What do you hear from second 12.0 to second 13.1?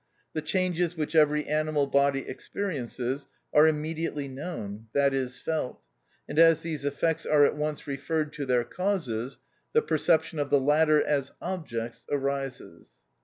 arises.